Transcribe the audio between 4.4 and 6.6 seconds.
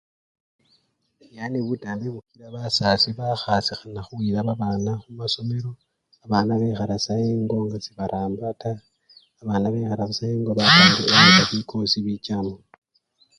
babana khumasolelo babana